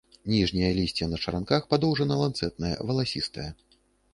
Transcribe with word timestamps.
Ніжняе 0.35 0.69
лісце 0.77 1.09
на 1.11 1.19
чаранках, 1.25 1.67
падоўжана-ланцэтнае, 1.73 2.73
валасістае. 2.93 3.47